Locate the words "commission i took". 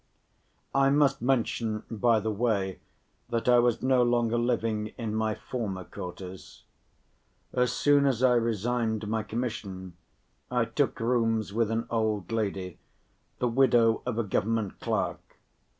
9.21-10.99